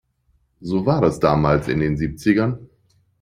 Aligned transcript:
So 0.61 0.83
war 0.87 0.99
das 0.99 1.19
damals 1.19 1.67
in 1.67 1.79
den 1.79 1.95
Siebzigern. 1.95 2.67